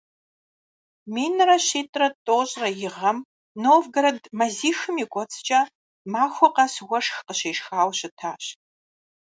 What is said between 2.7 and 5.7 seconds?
и гъэм Новгород мазихым и кӏуэцӏкӏэ